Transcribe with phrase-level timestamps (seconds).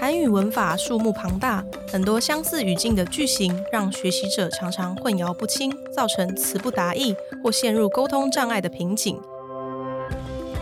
[0.00, 9.20] 韩语文法数目庞大，很多相似语境的句型，让学习者常常混淆不清，造成词不达意或陷入沟通障碍的瓶颈。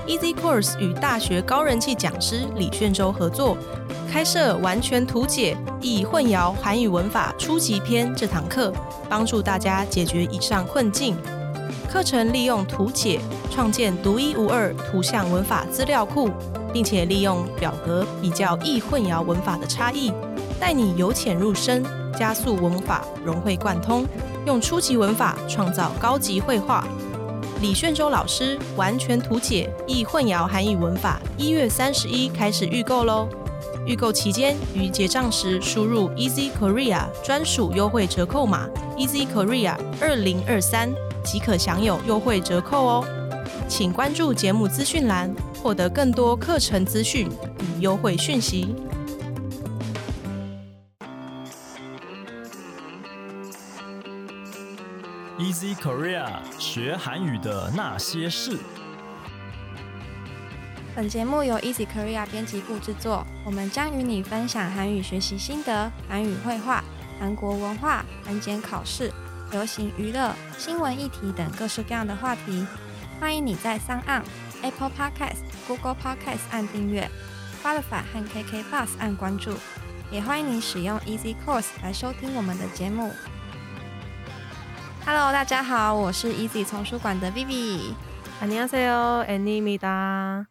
[0.09, 3.57] Easy Course 与大学高人气讲师李炫洲合作，
[4.11, 8.73] 开设完全图解易混淆韩语文法初级篇这堂课，
[9.09, 11.16] 帮助大家解决以上困境。
[11.89, 13.20] 课程利用图解
[13.52, 16.29] 创建独一无二图像文法资料库，
[16.73, 20.13] 并且利用表格比较易混淆文法的差异，
[20.61, 21.85] 带你由浅入深，
[22.18, 24.07] 加速文法融会贯通，
[24.46, 26.86] 用初级文法创造高级绘画。
[27.61, 33.28] 李炫洲老师完全图解易混淆韩语文法，一月三十一开始预购喽！
[33.84, 40.92] 预购期间于结账时输入 Easy Korea 专属优惠折扣码 Easy Korea 二零二三，
[41.25, 43.05] 即可享有优惠折扣哦。
[43.69, 45.31] 请关注节目资讯栏，
[45.62, 47.28] 获得更多课程资讯
[47.61, 48.75] 与优惠讯息。
[55.39, 56.27] Easy Korea
[56.58, 58.58] 学韩语的那些事。
[60.96, 66.83] 本节目由 Easy Korea 编辑部制作，我们将与你分享韩语学习心得、韩语绘画、
[67.20, 69.12] 韩国文化、韩检考试、
[69.52, 72.66] 流行娱乐、新闻议题等各式各样的话题。
[73.19, 74.23] 欢迎你在三岸
[74.61, 77.09] Apple Podcast、Google Podcast 按订阅，
[77.61, 79.53] Spotify 和 KK Bus 按关注，
[80.11, 83.11] 也欢迎你使用 Easy Course 来收听我们的节目。
[85.05, 87.94] Hello，大家好，我是 Easy 丛书馆的 Vivi。
[88.41, 90.47] 안녕하세요，애니입니다。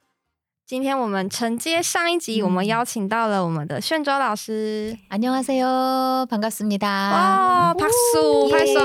[0.67, 4.97] 今天我们承接上一集，我们邀请到了我们的炫洲老师。
[5.11, 6.27] 안녕하세요.
[6.31, 6.81] 반갑습니다.
[6.81, 8.81] 哇，拍手拍手！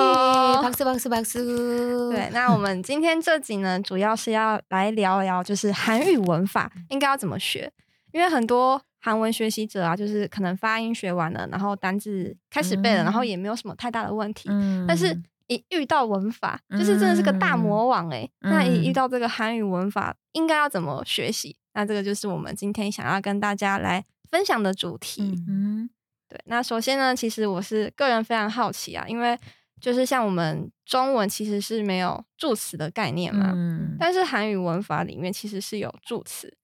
[0.62, 2.12] 박수 박수 박수.
[2.12, 7.72] 对，那我们今天这集呢，主要是要来聊聊，就是韩语文法应该要怎么学，
[8.12, 21.56] 因为很多韩文学习者啊，就是可能发音学完了，然后单字开始背了，嗯然后也没有什么太大的问题，嗯但是一遇到文法，就是真的是个大魔王哎、嗯那一遇到这个韩语文法，应该要怎么学习？
[21.75, 25.23] 那这个就是我们今天想要跟大家来分享的主题。
[25.23, 25.91] 嗯嗯
[26.29, 29.39] 对，那首先呢，其实我是个人非常好奇啊，因为
[29.81, 36.57] 就是像我们中文其实是没有助词的概念嘛，嗯但是韩语文法里面其实是有助词，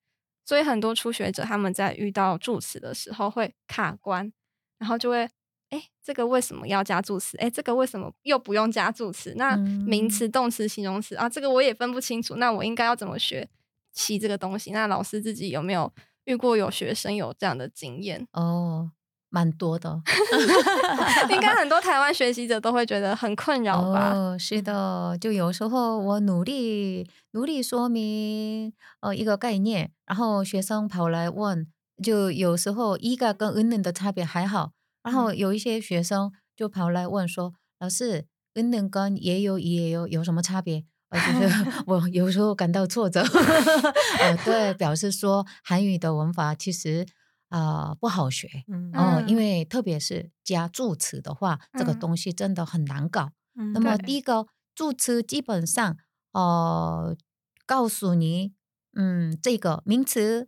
[0.44, 4.32] 所以很多初学者他们在遇到助词的时候会卡关，
[4.78, 5.28] 然后就会。
[5.70, 7.36] 哎，这个为什么要加助词？
[7.36, 9.34] 哎，这个为什么又不用加助词？
[9.36, 12.36] 那嗯名词、动词、形容词啊，这个我也分不清楚。
[12.36, 13.46] 那我应该要怎么学
[13.98, 14.70] 习这个东西？
[14.70, 15.92] 那老师自己有没有
[16.24, 18.26] 遇过有学生有这样的经验？
[18.32, 18.92] 哦，
[19.28, 20.00] 蛮多的。
[21.30, 24.12] 应该很多台湾学习者都会觉得很困扰吧？
[24.14, 31.66] 哦，是的，就有时候我努力努力说明呃一个概念，然后学生跑来问，
[32.02, 34.72] 就有时候一个跟 n 的差别还好，
[35.02, 40.84] 然后有一些学生就跑来问说，老师 n 跟也有也有有什么差别？
[41.10, 43.22] 呃，就是 我有时候感到挫折，
[44.20, 47.06] 呃，对，表示说韩语的文法其实
[47.48, 48.92] 啊、呃不好学，嗯。
[48.94, 49.28] 哦，嗯。
[49.28, 51.98] 因为特别是加助词的话，这个嗯。
[51.98, 53.30] 东西真的很难搞。
[53.56, 53.96] 嗯那么。
[53.96, 55.96] 第一个助词基本上，
[56.32, 57.16] 呃，
[57.66, 58.52] 告诉你，
[58.94, 60.46] 嗯，这个名词，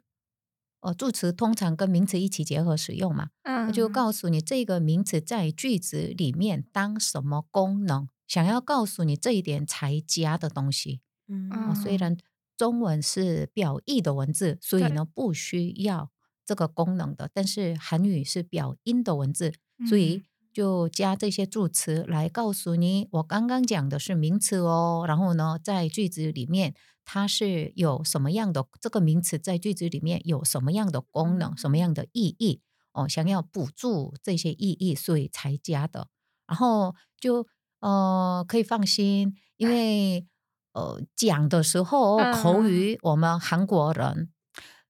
[0.81, 11.01] 呃，助词通常跟名词一起结合使用嘛，嗯就告诉你这个名词在句子里面当什么功能，想要告诉你这一点才加的东西。
[11.27, 12.17] 嗯哦，虽然
[12.57, 16.13] 中文是表意的文字，所以呢不需要
[16.47, 19.53] 这个功能的，但是韩语是表音的文字，
[19.89, 20.25] 所以嗯。
[20.53, 26.75] 就加这些助词来告诉你，我刚刚讲的是名词哦，然后呢，在句子里面
[27.05, 32.61] 它是有什么样的这个名词在句子里面有什么样的功能，什么样的意义
[32.93, 36.09] 哦，想要补助这些意义，所以才加的，
[36.49, 37.47] 然后就
[37.81, 40.27] 呃可以放心，因为
[40.73, 44.31] 呃讲的时候口嗯语，我们韩国人。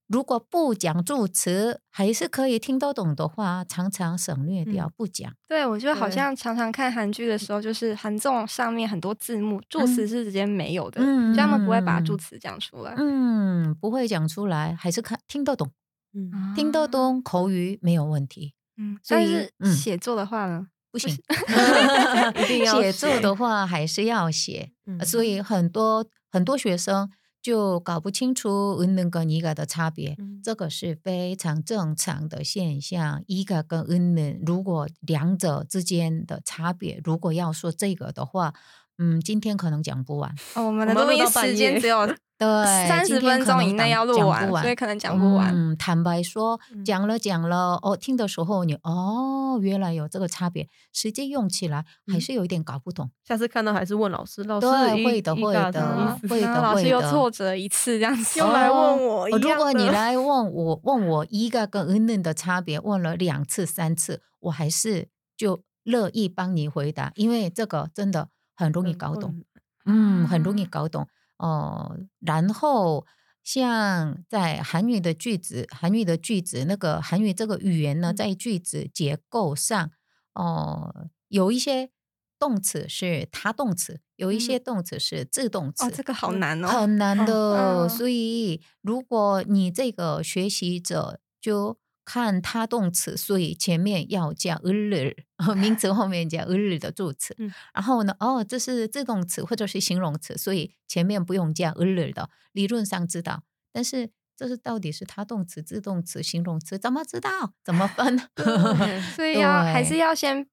[0.06, 5.32] 如果不讲助词，还是可以听得懂的话，常常省略掉、嗯不讲。
[5.46, 12.92] 对，我就好像常常看韩剧的时候，就是韩综上面很多字幕助词是直接没有的，嗯就他们不会把助嗯词讲出来。
[12.96, 15.70] 嗯，不会讲出来，还是看听得懂，
[16.12, 16.52] 嗯。
[16.56, 19.72] 听得懂口语没有问题，嗯，所以但是嗯。
[19.72, 20.66] 写作的话呢？
[20.90, 21.16] 不行。
[22.42, 24.70] 一定要写作的话还是要写，
[25.04, 27.10] 所以很多很多学生
[27.42, 33.22] 就搞不清楚嗯能跟一个的差别，嗯这个是非常正常的现象。
[33.26, 38.52] 一个跟嗯能，如果两者之间的差别，如果要说这个的话，
[38.98, 40.34] 嗯，今天可能讲不完。
[40.54, 42.06] 哦，我们的我们录音时间只有
[42.40, 42.48] 对，
[42.88, 45.54] 三十分钟以内要录完，完，所以可能讲不完。
[45.54, 53.10] 嗯，坦白说，嗯讲了讲了，哦，听的时候你哦，原来有这个差别，实际用起来还嗯是有一点搞不懂。
[53.22, 54.66] 下次看到还是问老师，老师
[55.04, 58.40] 会的会的会的老师又挫折一次这样子。
[58.40, 69.42] 又来问我哦如果你来问我，问我一个跟 n 的差别，问了两次、三次，我还是就乐意帮你回答，因为这个真的很容易搞懂。
[69.84, 71.06] 嗯，很容易啊搞懂
[71.40, 73.06] 哦、然后
[73.42, 79.90] 像在韩语的句子，韩语的句子，那个韩语这个语言呢，嗯在句子结构上，
[80.34, 81.90] 哦、有一些
[82.38, 85.86] 动词是他动词，有一些动词是自动词。
[85.86, 86.68] 哦，这个好难哦。
[86.68, 91.78] 很难的，嗯所以如果你这个学习者就
[92.12, 95.14] 看它动词，所以前面要加 er。
[95.54, 97.36] 名词后面加 er 的助词。
[97.72, 102.28] 然后呢，哦，这是自动词或者是形容词，所以前面不用加 er 的。
[102.50, 107.52] 理论上知道，但是这是到底是它动词、自动词、形容词，怎么知道？
[107.64, 108.18] 怎么分？
[109.14, 110.44] 所以要还是要先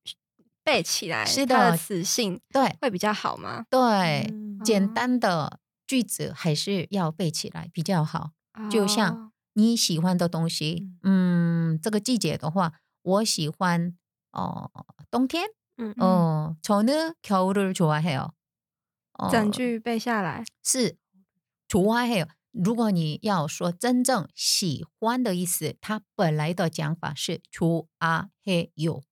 [0.63, 3.65] 背起来，是的词性对会比较好吗？
[3.71, 4.31] 对，
[4.63, 8.33] 简单的句子还是要背起来比较好，
[8.69, 9.31] 就像。
[9.56, 13.96] 你喜欢的东西，嗯，这个季节的话，我喜欢
[14.32, 14.70] 哦、
[15.10, 15.44] 冬天，
[15.76, 18.30] 嗯哦，저는겨울을좋아해요。
[19.12, 20.96] 哦整句背下来，是
[21.68, 22.28] 좋아해요。
[22.50, 29.02] 如果你要说真正喜欢的意思，它本来的讲法是좋아해요。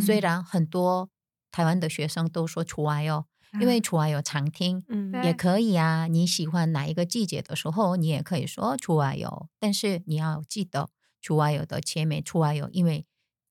[0.00, 1.10] 虽嗯然很多
[1.50, 3.24] 台湾的学生都说좋아요，
[3.59, 4.83] 因为除啊有常听，
[5.23, 6.07] 也可以啊。
[6.07, 9.47] 你喜欢哪一个季节的时候，你也可以说除啊有。
[9.59, 10.89] 但是你要记得
[11.21, 13.05] 除啊有的前面除啊有，因为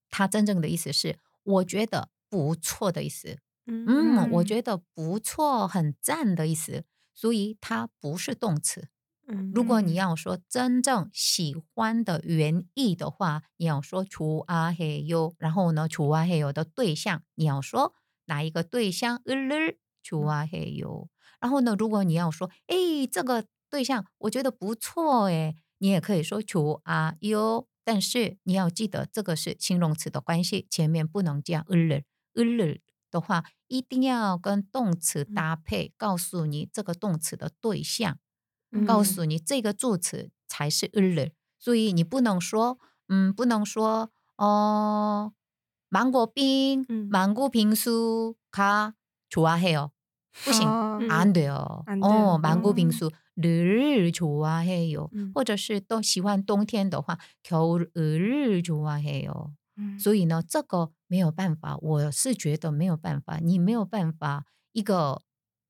[0.08, 3.38] 它真正的意思是我觉得不错的意思。
[3.67, 6.85] 嗯，我觉得不错，很赞的意思。
[7.14, 8.88] 所以它不是动词。
[9.55, 15.35] 如果你要说真正喜欢的原意的话，你要说除啊嘿哟。
[15.38, 17.94] 然后呢，除啊嘿哟的对象，你要说
[18.25, 19.23] 哪一个对象。
[20.02, 21.08] 求啊嘿哟，
[21.41, 21.75] 然后呢？
[21.79, 22.76] 如果你要说，哎，
[23.11, 27.67] 这个对象我觉得不错哎，你也可以说求啊哟。
[27.82, 32.05] 但是你要记得，这个是形容词的关系，前面不能加 er。
[32.35, 32.81] er
[33.11, 38.19] 的话，一定要跟动词搭配，告诉你这个动词的对象，
[38.87, 41.32] 告诉你这个助词才是 er。
[41.58, 45.32] 注意，你不能说，嗯，不能说，哦，
[45.88, 48.94] 芒果冰，芒果冰沙。
[49.30, 49.92] 좋아해요，
[50.44, 51.83] 不行，哦嗯 안돼요。
[51.86, 59.51] 안 돼요 哦，芒果哦 빙수를좋아해요， 嗯或者是都喜欢冬天的话，겨울을좋아해요。
[59.77, 65.21] 嗯所以呢，这个没有办法，我是觉得没有办法，你没有办法一个，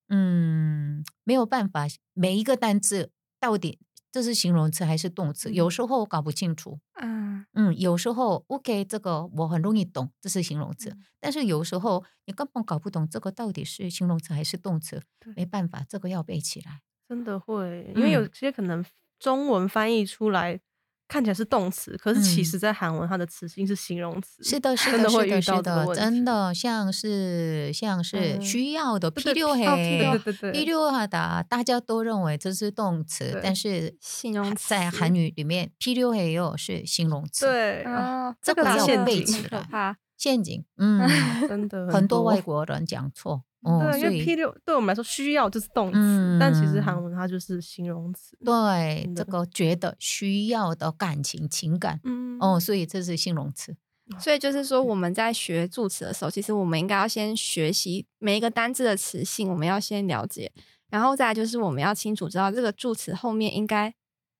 [0.09, 3.79] 嗯，没有办法，每一个单字到底
[4.12, 5.70] 这是形容词还是动词，有嗯。
[5.70, 6.78] 时候我搞不清楚。
[6.94, 11.06] 嗯，嗯，有时候 OK，这个我很容易懂，这是形容词，嗯。
[11.20, 16.80] 但是有时候你根本搞不懂这个到底是形容词还是动词对，没办法，这个要背起来。
[17.08, 18.30] 真的会，因为有嗯。
[18.32, 18.84] 些可能
[19.18, 20.60] 中文翻译出来
[21.09, 24.43] 看起来是动词，可是其嗯实在韩文它的词性是形容词。
[24.43, 39.97] 是的，是真的，是的，的会遇到这个是的，问题真的像是像是嗯需要的对对 필요 哦해， 필요 对对对 필요하다，大家都认为这是动词，对但是形容词在韩语里面필요해요是形容词。，对，啊哦，这个个真的要背很起来可怕。
[40.17, 41.07] 陷阱，嗯，
[41.47, 48.36] 真的很多多外国人讲错， 哦，对，因为 P 以六对我们来说需要就是动词，但其实韩嗯文它就是形容词。
[48.44, 53.76] 对这个觉得需要的感情情感，嗯，哦，所以这是形容词。
[54.18, 60.50] 所以就是说，我们在学助词的时候，其实我们应该要先学习每一个单字的词性，我们要先了解，
[60.88, 63.94] 然后再来就是我们要清楚知道这个助词后面应该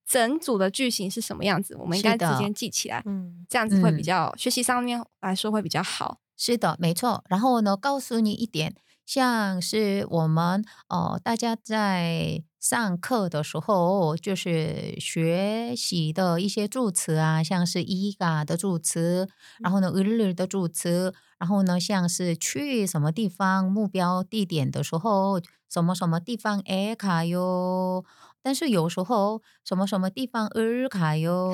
[0.05, 6.19] 整组的句型是什么样子，我们应该直接记起来，嗯，这样子会比嗯较、学习上面来说会比较好。
[6.35, 7.23] 是的，没错。
[7.29, 19.27] 然后呢，告诉你一点，像是我们哦，大家在上课的时候，就是学习的一些助词啊，像是伊嘎的助词，
[19.59, 28.05] 然后呢，日日的助词，然后呢，像是去什么地方、目标地点的时候，什么什么地方诶卡哟。
[28.43, 31.51] 但是有时候什么什么地方尔卡哟，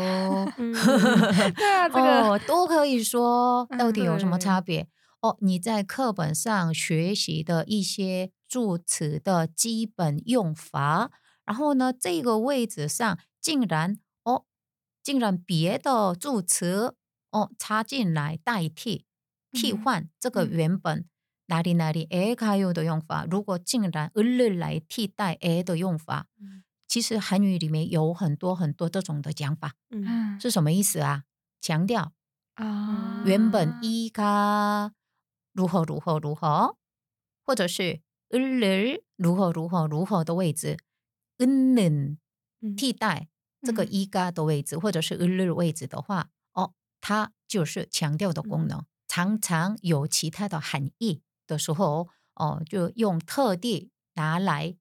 [0.56, 4.88] 对啊，这个、哦、都可以说，到底有什么差别？
[5.42, 11.12] 你在课本上学习的一些助词的基本用法
[11.46, 14.46] 然后呢这个位置上竟然哦
[15.04, 16.96] 竟然别的助词
[17.32, 19.06] 哦插进来代替
[19.52, 21.06] 替换这个原本
[21.48, 24.12] 哪里哪里 a 卡 u 的用法如果竟然
[24.50, 26.28] 来替代 a 的用法
[26.88, 30.40] 其实韩语里面有很多很多这种的讲法嗯。
[30.40, 31.24] 是什么意思啊？
[31.62, 32.12] 强调
[33.26, 34.92] 原本一卡
[35.57, 36.77] 如何如何如何，
[37.45, 40.79] 或者是을을如何如何如何的位置，
[41.39, 42.19] 은는
[42.61, 43.29] 嗯替代
[43.61, 54.77] 这个嗯一가的位置，或者是을을位置的话，哦，它就是强调的功能，常常有其他的含义的时候，哦，就用特地拿来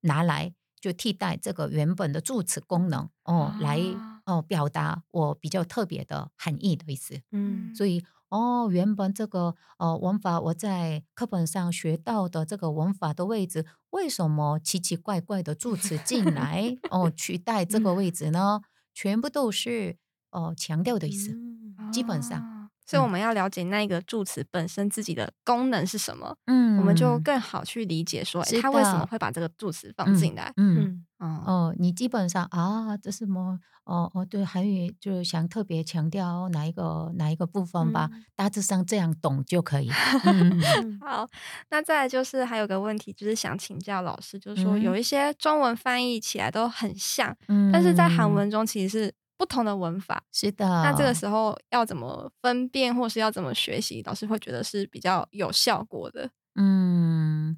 [0.00, 7.22] 拿来就替代这个原本的助词功能，哦，来啊哦表达我比较特别的含义的意思。
[7.30, 18.61] 嗯所以 哦，原本这个呃文法我在课本上学到的这个文法的位置，为什么奇奇怪怪的助词进来哦取代这个位置呢？
[18.93, 19.97] 全部都是
[20.31, 21.31] 呃强调的意思。
[21.31, 22.58] 嗯基本上哦
[22.89, 30.51] 所以我们要了解那个助词本身自己的功能是什么，嗯我们就更好去理解说，诶是它为什么的会把这个助词放进来。
[30.57, 30.77] 嗯。
[30.79, 33.59] 嗯哦，哦，你基本上啊，这是什么？
[33.83, 39.89] 哦哦，对，韩语就是想特别强调哪一个哪一个部分吧，嗯大致上这样懂就可以。
[41.01, 41.27] 好，
[41.69, 50.21] 那再来就是还有个问题，就是想请教老师，就是说嗯有一些中文翻译起来都很像，嗯但是在韩文中其实是不同的文法。
[50.33, 56.29] 是的，那这个时候要怎么分辨，或是要怎么学习，老师会觉得是比较有效果的。
[56.55, 57.55] 嗯，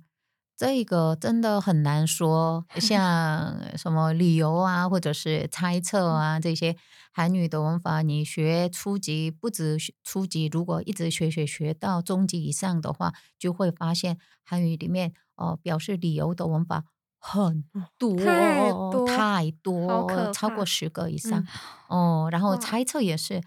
[0.56, 6.76] 这个真的很难说，像 什么理由啊，或者是猜测啊，这些
[7.12, 16.84] 韩语的文法，你学初级不止学初级，如果一直学学学到中级以上的话，就会发现韩语里面哦、表示理由的文法
[17.24, 17.64] 很
[18.00, 21.48] 多太多超过十个以上、嗯
[21.88, 23.42] 哦，然后猜测也是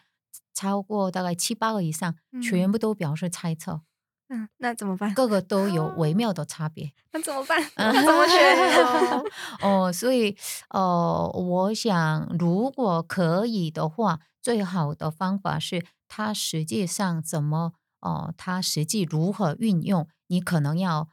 [0.54, 3.83] 超过大概七八个以上，全嗯部都表示猜测。
[4.28, 5.12] 嗯，那怎么办？
[5.12, 6.93] 各个都有微妙 的差别。
[7.12, 7.61] 那怎么办？
[7.76, 9.25] 怎么学？
[9.61, 10.37] 哦，所以
[10.71, 21.09] 呃，我想如果可以的话，最好的方法是它实际上怎么哦、它实际如何运用，你可能要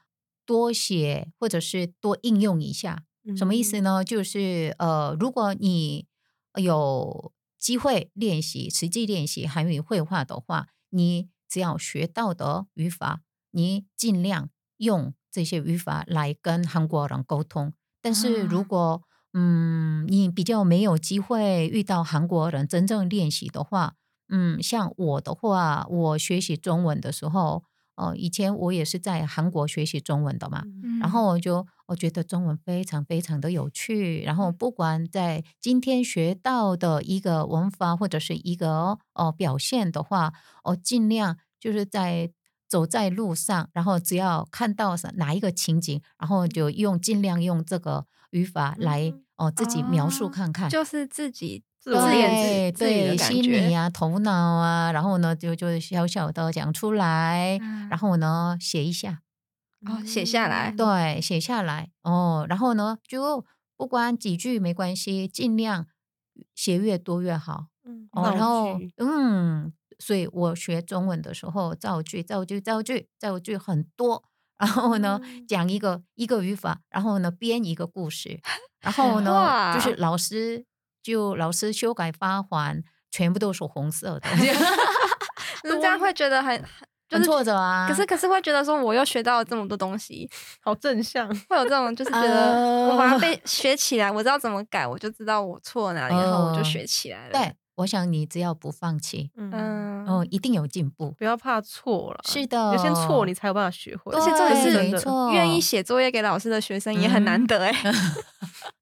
[0.51, 3.05] 多写或者是多应用一下。
[3.37, 4.03] 什么意思呢？
[4.03, 6.07] 就是呃，如果你
[6.59, 17.73] 有机会练习实际练习韩语绘画的话，你只要学到的语法，你尽量用这些语法来跟韩国人沟通。
[18.01, 19.01] 但是如啊果、
[19.33, 23.95] 嗯，你比较没有机会遇到韩国人真正练习的话，
[24.27, 27.63] 嗯，像我的话，我学习中文的时候，
[27.95, 30.99] 呃，以前我也是在韩国学习中文的嘛，嗯。
[30.99, 34.37] 然后我就我觉得中文非常非常的有趣，然嗯。
[34.37, 40.33] 后不管在今天学到的一个文法或者是一个哦表现的话，
[40.65, 42.31] 我尽量就是在
[42.67, 49.23] 走在路上，然后只要看到是哪一个情景，然后就用尽量用这个语法来嗯。
[49.37, 57.89] 哦自己描述哦看看，就是自己自我自言对自自语的对，感觉心理啊、头脑啊，然后呢就就小小的讲出来，嗯。
[57.89, 59.21] 然后呢写一下。
[59.87, 60.71] 哦写下来。
[60.77, 61.89] 对，写下来。
[62.03, 63.43] 哦，然后呢，就
[63.75, 65.87] 不管几句没关系，尽量
[66.53, 68.29] 写越多越好嗯哦。
[68.29, 74.23] 然后嗯，所以我学中文的时候，造句、造句、造句、造句很多。
[74.59, 75.47] 然后呢，嗯。
[75.47, 78.39] 讲一个一个语法，然后呢编一个故事，
[78.81, 80.63] 然后呢就是老师
[81.03, 84.29] 就老师修改发还，全部都是红色的，
[85.63, 86.57] 那这样会觉得很
[87.09, 87.87] 就很是挫折啊。
[87.89, 90.29] 可是可是会觉得说我又学到了这么多东西，
[90.61, 97.33] 好正向，会有这种就是觉得我把它被 学起来，我知道怎么改，我就知道我错哪里，然后我就呃学起来了。
[97.33, 101.11] 对，我想你只要不放弃，嗯，嗯，哦，一定有进步。
[101.11, 104.13] 不要怕错了，是的，有些错，你才有办法学会。
[104.13, 107.71] 而且这也是愿意写作业给老师的学生也很难得哎、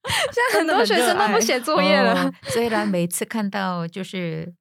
[0.33, 4.53] 现在很多学生都不写作业了，哦虽然每次看到就是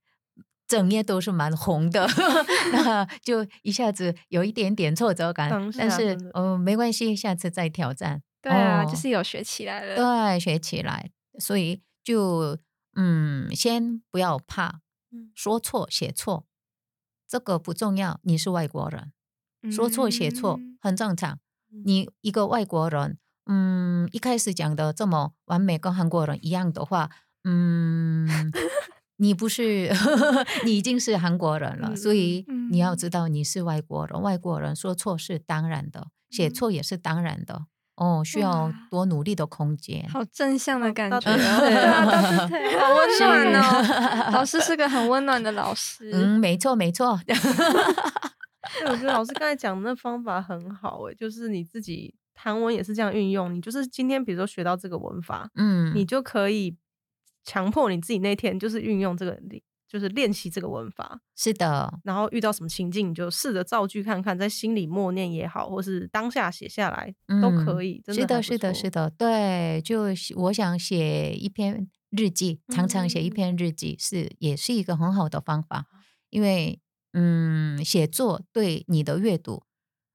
[0.66, 2.06] 整页都是蛮红的，
[2.72, 5.50] 那就一下子有一点点挫折感。
[5.76, 8.22] 但是哦呃没关系，下次再挑战。
[8.42, 8.90] 对啊，哦。
[8.90, 9.96] 就是有学起来了。
[9.96, 12.58] 对，学起来，所以就
[12.94, 14.80] 嗯，先不要怕。
[15.10, 15.30] 嗯。
[15.34, 16.44] 说错写错，
[17.26, 19.12] 这个不重要，你是外国人。
[19.72, 20.78] 说错写错嗯。
[20.80, 21.40] 很正常。
[21.72, 21.82] 嗯。
[21.84, 27.10] 你一个外国人，嗯，一开始讲的这么完美，跟韩国人一样的话，
[27.44, 28.28] 嗯，
[29.16, 29.90] 你不是，
[30.64, 37.66] 你已经是韩国人了，嗯所以嗯你要知道你是外国人，外国人说错是当然的，写错也是当然的。
[37.96, 40.08] 哦，需要多努力的空间。
[40.08, 41.32] 好正向的感觉对
[41.84, 42.02] 啊，
[42.78, 44.30] 好温暖哦。
[44.32, 47.18] 老师是个很温暖的老师，嗯，没错，没错。
[47.26, 47.34] 对，
[48.86, 56.76] 我觉得老师刚才讲的那方法很好诶，就是你自己韩文也是这样运用，你就是今天比如说学到这个文法，嗯，你就可以
[57.44, 59.38] 强迫你自己那天就是运用这个，
[59.88, 61.20] 就是练习这个文法。
[61.34, 68.00] 是的，然后遇到什么情境，你就试着造句看看，在心里默念也好，或是当下写下来都可以。
[68.04, 70.04] 真是的，是的，是的，对，就
[70.36, 75.86] 我想写一篇日记，常常写一嗯篇日记是也是一个很好的方法，
[76.30, 76.80] 因为
[77.14, 79.62] 嗯，写作对你的阅读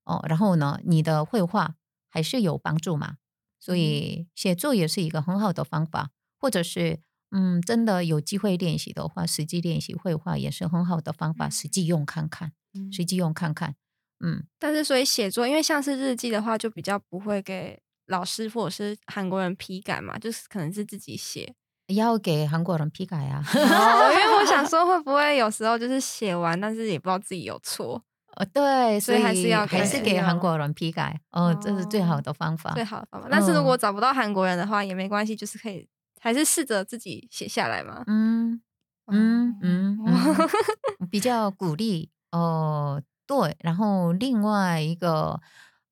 [0.05, 1.75] 哦，然后呢，你的绘画
[2.13, 3.15] 还是有帮助嘛，
[3.59, 6.99] 所以写作也是一个很好的方法，或者是
[7.31, 13.75] 嗯，真的有机会练习的话，实际练习绘画也是很好的方法，实际用看看，嗯实际用看看，
[14.23, 14.45] 嗯。
[14.59, 21.55] 但是所以写作，因为像是日记的话，就比较不会给老师或者是韩国人批改嘛，就是可能是自己写。
[21.87, 23.43] 要给韩国人批改啊！
[23.43, 28.01] 哦，因为我想说，会不会有时候就是写完，但是也不知道自己有错，
[28.35, 32.71] 呃，对，所以还是要还是给给韩国人批改，哦，这是最好的方法。
[32.73, 33.27] 最好的方法。
[33.29, 35.87] 但是如果嗯找不到韩国人的话，也没关系，就是可以
[36.19, 38.03] 还是试着自己写下来嘛。
[38.07, 38.61] 嗯
[39.07, 39.97] 嗯嗯
[41.11, 43.55] 比较鼓励哦，对。
[43.59, 45.39] 然后另外一个，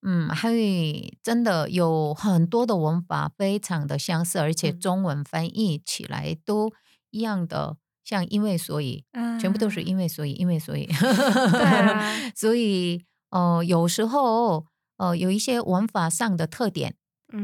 [0.01, 6.71] 嗯，还会真的有很多的文法非常的相似，而且嗯中文翻译起来都
[7.09, 7.75] 一样的，
[8.11, 9.05] 像因为所以，
[9.39, 10.85] 全部都是嗯因为所以，因为所以。
[12.35, 14.65] 所以呃，有时候
[14.97, 16.95] 呃有一些文法上的特点，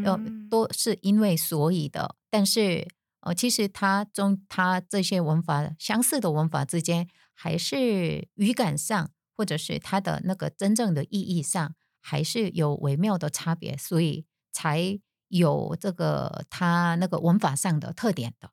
[0.04, 2.86] 呃嗯，都是因为所以的，但是
[3.22, 18.52] 呃其实它中它这些文法相似的文法之间，还是语感上或者是它的那个真正的意义上，还是有微妙的差别，所以才有这个它那个文法上的特点的。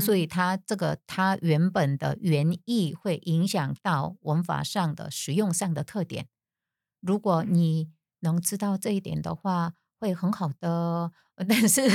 [0.00, 6.26] 所以它这个它原本的原意会影响到文法上的使用上的特点。
[7.00, 7.88] 如果你
[8.20, 11.12] 能知道这一点的话，会很好的。
[11.48, 11.88] 但是，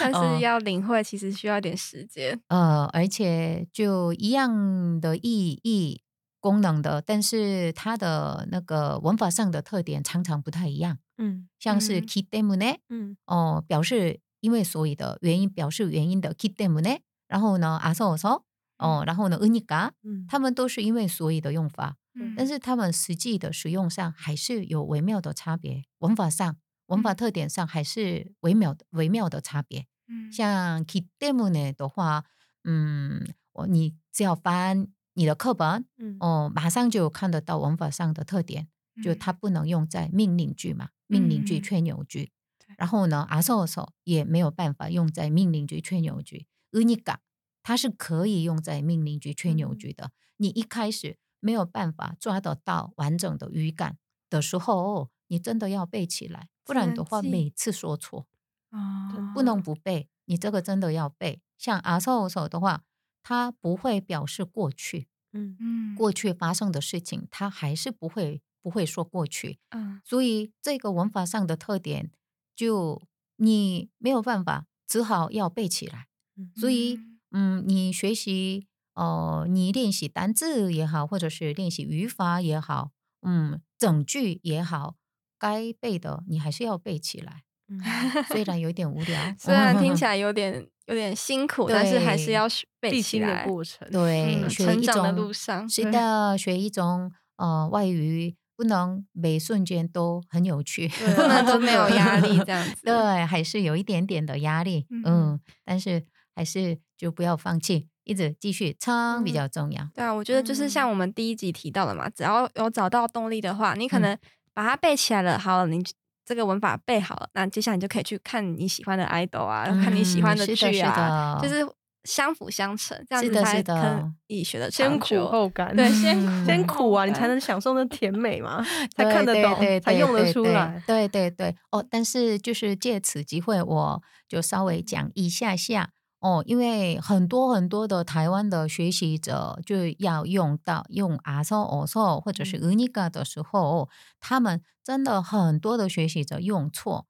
[0.00, 2.40] 但是要领会，其实需要点时间。
[2.48, 6.02] 呃，而且就一样的意义
[6.40, 10.98] 功能的，但是它的那个文法上的特点常常不太一样。
[11.16, 18.42] 嗯，像是 key demo 呢，嗯，哦、表示因为所以的原因表示原因的기때문 에， 然后呢아서어 서，
[18.78, 19.90] 哦，然后呢으니 까，
[20.28, 21.96] 他们都是因为所以的用法，
[22.36, 25.84] 但是他们实际的使用上还是有微妙的差别。
[25.98, 29.86] 文法上，文法特点上还是微妙的微妙的差别。
[30.32, 32.24] 像기때문에的话，
[32.64, 33.26] 嗯，
[33.68, 35.84] 你只要翻你的课本，
[36.20, 38.68] 哦，马上就看得到文法上的特点，
[39.02, 42.30] 就它不能用在命令句嘛，命令句、吹牛句。
[42.77, 46.47] 然后呢，아서어서也没有办法用在命令句、吹牛句。
[46.71, 47.17] 으니까
[47.61, 50.11] 它是可以用在命令句、吹牛句的。
[50.37, 53.97] 你一开始没有办法抓得到完整的语感
[54.29, 58.27] 的时候，你真的要背起来，不然的话只能记每次说错。
[58.71, 61.41] 哦不能不背，你这个真的要背。
[61.57, 62.83] 像아서어서的话，
[63.21, 69.59] 它不会表示过去，嗯嗯过去发生的事情，它还是不会不会说过去。
[69.69, 72.11] 嗯所以这个文法上的特点，
[72.58, 73.00] 就
[73.36, 76.06] 你没有办法，只好要背起来。
[76.36, 76.98] 嗯所以，
[77.30, 82.90] 嗯，你学习，呃，你练习单字也好，或者是练习语法也好，
[83.22, 84.96] 嗯，整句也好，
[85.38, 87.44] 该背的你还是要背起来。
[87.68, 87.80] 嗯
[88.28, 93.48] 虽然有点无聊， 虽然听起 来有点有点辛苦，但是还是要学背起来的。
[93.48, 93.88] 过程。
[93.92, 102.82] 对，嗯学一成长的种路上是 的，学一种呃外语，不能每瞬间都很有趣，不能都没有压力这样 子。
[102.82, 109.88] 对，还是有一点点的压力，嗯嗯，但是还是就不要放弃，一直继续撑比嗯较重要。
[109.94, 114.18] 对啊，我觉得就是像我们第一集提到的嘛，只要有找到动力的话，你可嗯能
[114.52, 115.80] 把它背起来了，好了，你
[116.26, 121.72] 这个文法背好了，那接下来你就可以去看你喜欢的 idol 啊，看你喜欢的剧啊，是的就是
[122.04, 128.64] 相辅相成，这样子才可以学的先苦后甘，对，先、苦、先苦啊，你才能 享受那甜美嘛，
[128.96, 130.82] 才看得懂，才用得出来。
[130.86, 135.90] 对对对，哦，但是就是借此机会，我就稍微讲一下下。
[136.20, 147.06] 哦，因为很多很多的台湾的学习者就要用到用阿索、哦索或者是俄尼嘎的时候，他们真的很多的学习者用错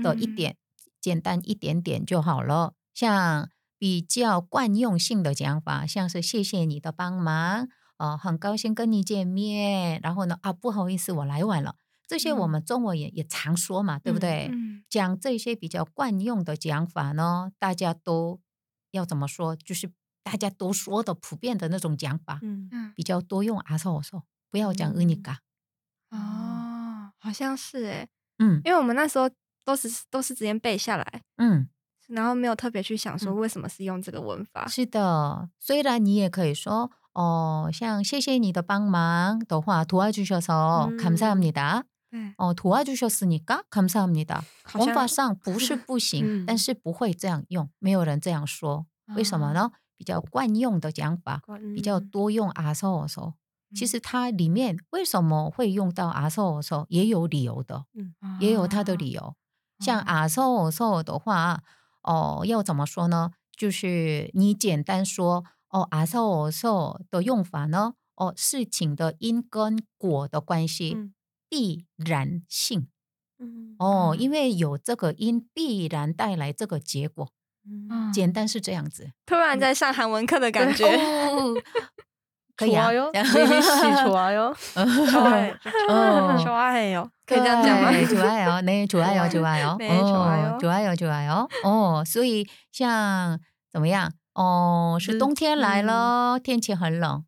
[0.00, 0.56] 的一点，
[1.00, 2.74] 简单一点点就好了。
[2.94, 3.48] 像
[3.82, 7.66] 比较惯用性的讲法，像是谢谢你的帮忙，
[7.96, 11.74] 呃，很高兴跟你见面，然后呢，啊，不好意思，我来晚了，
[12.06, 14.48] 这些我们中文也也常说嘛，对不对？
[14.52, 18.40] 嗯，讲这些比较惯用的讲法呢，大家都
[18.92, 19.56] 要怎么说？
[19.56, 19.90] 就是
[20.22, 25.40] 大家都说的普遍的那种讲法，嗯，比较多用啊，说我说不要讲恩尼嘎，
[26.10, 29.28] 哦，好像是诶，嗯，因为我们那时候
[29.64, 31.68] 都是都是直接背下来，嗯。
[32.07, 34.67] 然后没有特别去想说嗯为什么是用这个文法。
[34.67, 35.49] 是的。
[35.59, 41.83] 虽然你也可以说哦，像谢谢你的帮忙的话，도와주셔서 嗯 감사합니다。
[42.09, 44.43] 对，哦，도와주셨으니까 감사합니다。
[44.63, 48.85] 好像文法上不是不 行，嗯但是不会这样用，没有人这样说。
[49.15, 49.71] 为什么呢？
[49.97, 51.41] 比较惯用的讲法，
[51.75, 53.33] 比较嗯多用아서어서。
[53.75, 57.83] 其实它里面为什么会用到아서어서也有理由的，
[58.39, 59.35] 也有它的理由。
[59.79, 61.63] 像哦아서어서的话，
[62.02, 63.30] 哦要怎么说呢？
[63.56, 67.94] 就是你简单说哦啊 so so 的用法呢？
[68.14, 70.92] 哦事情的因跟果的关系
[71.48, 72.88] 必然性
[73.78, 77.28] 哦因为有这个因必然带来这个结果
[78.12, 80.84] 简单是这样子突然在上韩文课的感觉
[82.61, 83.69] 可以啊，좋아요 这样 미미 씨
[84.03, 84.53] 좋아요.
[85.11, 85.53] 좋아요.
[85.89, 86.37] 어.
[86.37, 87.11] 좋아해요.
[87.25, 87.91] 그냥讲吗？
[87.91, 88.61] 네, 좋아요.
[88.61, 89.77] 네, 좋아요, 좋아요.
[89.77, 90.55] 네, 좋아요.
[90.55, 91.47] 어, 좋아요, 좋아요.
[91.63, 93.39] 어, 所以像
[93.71, 94.11] 怎么样？
[94.33, 97.25] 哦，是日冬天来嗯了，天气很冷，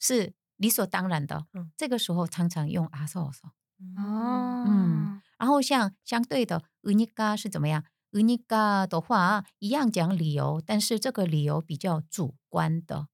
[0.00, 1.44] 是理所当然的。
[1.54, 3.50] 嗯这个时候常常用아서어서。
[3.98, 7.84] 哦，嗯然后像相对的으니까是怎么样？
[8.12, 13.06] 으니까的话一样讲理由，但是这个理由比较主观的。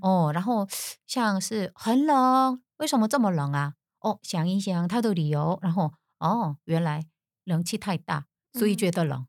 [0.00, 0.68] 哦，然后
[1.06, 3.74] 像是很冷，为什么这么冷啊？
[4.00, 7.04] 哦，想一想他的理由，然后哦，原来
[7.44, 9.26] 冷气太大，所以觉得冷，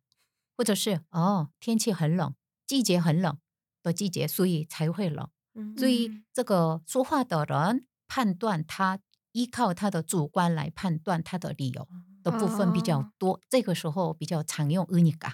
[0.56, 2.36] 或者是哦，天气很冷，
[2.68, 3.36] 季节很冷
[3.82, 5.28] 的季节，所以才会冷。
[5.76, 9.00] 所以这个说话的人判断他
[9.32, 11.88] 依靠他的主观来判断他的理由
[12.22, 15.34] 的部分比较多，这个时候比较常用“으니까”。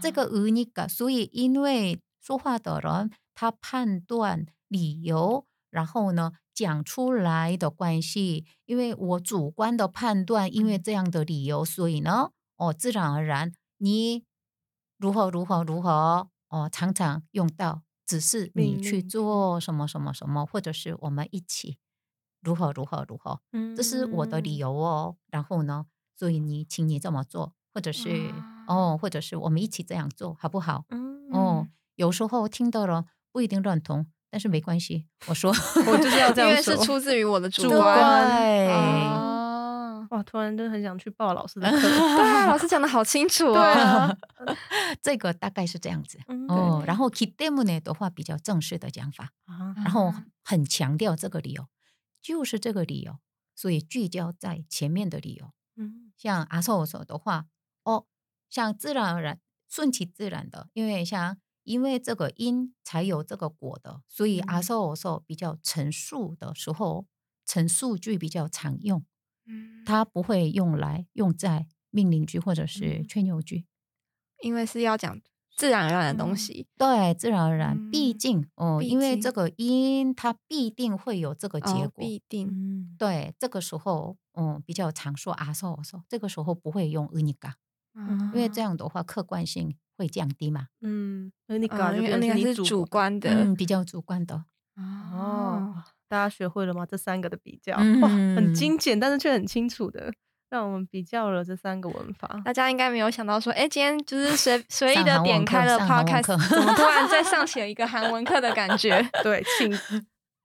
[0.00, 3.10] 这个“으니까”，所以因为说话的人。
[3.34, 14.24] 他判断理由，然后呢讲出来的关系，因为我主观的判断，因为这样的理由，所以呢，哦，自然而然你
[14.98, 21.78] 如何如何如何，哦，常常用到，只是你去做什么什么什么，或者是我们一起
[22.40, 23.40] 如何如何如何，
[23.76, 24.58] 这是我的理嗯。
[24.58, 25.16] 由哦。
[25.30, 30.84] 然后呢，所以你请你这么做，或者是啊哦，或者是我们一起这样做，好不好？
[30.90, 31.30] 嗯。
[31.32, 35.50] 哦，有时候听的人不一定认同，但是没关系，我说
[35.88, 36.76] 我就是要这因为样说。
[36.76, 37.80] 是出自于我的主主观。
[37.80, 41.80] 观哦，哇，突然就很想去报老师的课。
[41.80, 43.64] 对啊，老师讲的好清楚对哦。
[43.64, 44.16] 啊，
[45.00, 46.18] 这个大概是这样子。
[46.28, 51.66] 嗯哦，然后 k i d e m ne 的话比较正式的讲法，啊然后啊很强调这个理由，
[52.20, 53.18] 就是这个理由，
[53.54, 55.52] 所以聚焦在前面的理由。
[55.76, 57.46] 嗯像阿寿说的话，
[57.84, 58.04] 哦，
[58.50, 67.06] 像自然而然、顺其自然的，因为像因为这个因才有这个果的，所以阿寿阿寿比较陈述的时候，
[67.46, 69.04] 陈述句比较常用。
[69.46, 73.66] 嗯，它不会用来用在命令句或者是劝诱句，
[74.42, 75.20] 因为是要讲
[75.56, 76.66] 自然而然的东西。
[76.76, 82.94] 对，自然而然，毕竟哦，因为这个因它必定会有这个结果，必定。
[82.96, 87.56] 对，这个时候嗯比较常说阿寿阿寿，这个时候不会用尼嘎，
[88.32, 89.76] 因为这样的话客观性。
[90.02, 93.30] 会降低嘛，嗯，那你搞啊，因为那是主观的。
[93.30, 94.34] 嗯，比较主观的，
[94.76, 94.82] 哦
[95.14, 95.74] 哦，
[96.08, 96.84] 大家学会了吗？
[96.84, 100.12] 这三个的比较，哇，很嗯精简，但是却很清楚的，
[100.50, 102.40] 让我们比较了这三个文法。
[102.44, 109.00] 大家应该没有想到说，哎，今天就是随 随意的点开了上韩文课 podcast，怎么突然再上起了一个韩文课的感觉？
[109.22, 109.70] 对，请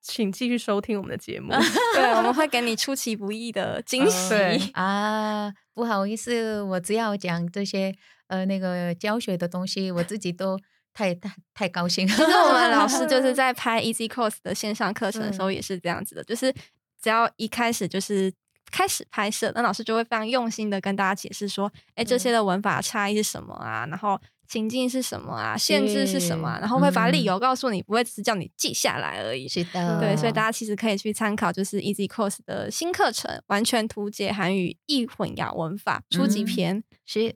[0.07, 1.51] 请继续收听我们的节目。
[1.93, 4.29] 对，我们会给你出其不意的惊嗯喜。
[4.29, 7.93] 对 啊，不好意思，我只要讲这些
[8.27, 10.57] 呃那个教学的东西，我自己都
[10.93, 12.07] 太太太高兴。
[12.07, 16.53] 其实我们老师就是 在拍 Easy Course 的线上课程的时候也是这样子的，就是
[17.01, 18.33] 只要一开始就是
[18.71, 29.47] 开始拍摄，那老师就会非常用心的跟大家解释说，哎，这些的文法差异是什么啊，然后情境是什么啊，限制是什么、啊，然后会把理由告诉你，不会只是叫你记下来而已。
[29.47, 30.47] 是的，对，所以大家。
[30.57, 36.45] 其实可以去参考，就是 Easy Course 的新课程《完全图解韩语易混淆文法》初级嗯。
[36.45, 36.83] 篇。
[37.05, 37.35] 是，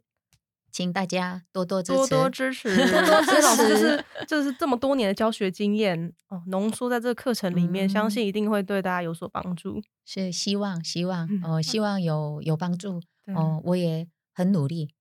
[0.72, 8.10] 请大家多多支持，多多支持，多多支老师就是就是这么多年的教学经验哦，浓缩在这个课程里面，相嗯。
[8.10, 9.80] 信一定会对大家有所帮助。
[10.04, 13.36] 是希望希望嗯哦、希望有有帮助对。
[13.36, 14.08] 哦、我也
[14.41, 14.95] 很努力。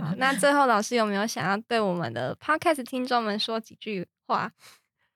[0.00, 4.52] 好那最后老师有没有想要对我们的 Podcast 听众们说几句话？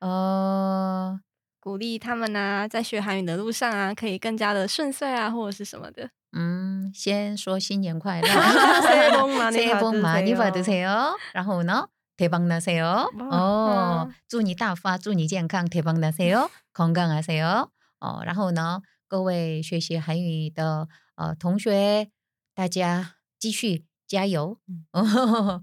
[0.00, 1.20] 呃，
[1.60, 6.10] 鼓励他们啊，在学韩语的路上啊，可以更加的顺遂啊，或者是什么的。
[6.32, 8.28] 嗯，先说新年快乐，
[8.82, 10.36] 새해 복 많이 새해 복 많이 받으세요.
[10.36, 11.16] 받으세요.
[11.32, 13.08] 然后呢，대박나세요.
[13.30, 16.50] 어, 祝你大发，祝你健康，대박나세요.
[16.74, 17.70] 건강하세요.
[18.00, 22.10] 어, 然后呢， 各位学习韩语的呃同学，
[22.54, 24.57] 大家 继续加油，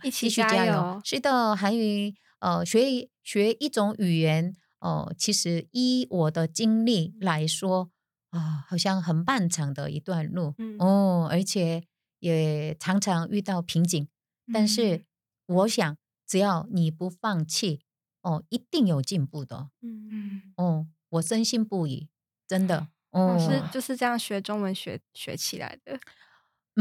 [0.04, 1.00] 一起加油加油。
[1.02, 7.90] 是的，韩语呃学学一种语言哦、其实依我的经历来说
[8.28, 11.84] 啊、好像很漫长的一段路、嗯哦，而且
[12.18, 14.06] 也常常遇到瓶颈。
[14.52, 15.06] 但是
[15.46, 17.80] 我想，只要你不放弃，
[18.20, 19.70] 哦，一定有进步的。
[19.80, 22.10] 嗯，哦，我深信不疑，
[22.46, 22.88] 真的。
[23.08, 25.98] 我哦，是就是这样学中文学学起来的。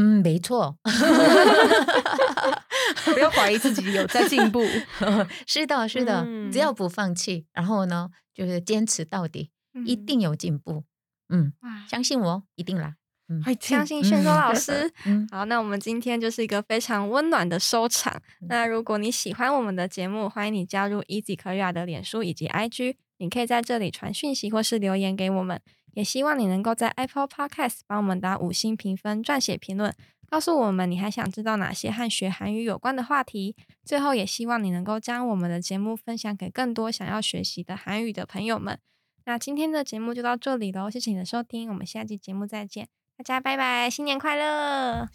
[0.00, 0.78] 嗯，没错，
[3.12, 4.62] 不要怀疑自己有在进步。
[5.46, 9.50] 是的，是的，只要嗯不放弃，然后呢，就是坚持到底，
[9.84, 10.84] 一嗯定有进步。
[11.28, 11.52] 嗯，
[11.86, 12.94] 相信我，一定来。
[13.28, 14.90] 嗯相信炫周嗯老师。
[15.04, 18.20] 嗯，好，那我们今天就是一个非常温暖的收场。
[18.48, 25.60] 那如果你喜欢我们的节目，欢迎你加入 Easy Korea 的脸书以及 IG，你可以在这里传讯息或是留言给我们。
[25.93, 29.93] 也希望你能够在 Apple Podcast 帮我们打五星评分、撰写评论，
[30.29, 33.55] 告诉我们你还想知道哪些和学韩语有关的话题。
[33.83, 38.79] 最后，也希望你能够将我们的节目分享给更多想要学习的韩语的朋友们。
[39.25, 45.07] 那今天的节目就到这里喽，谢谢你的收听，我们下期节目再见，大家拜拜，新年快乐！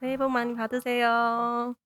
[0.00, 1.76] 새해 복 많이 받으세요.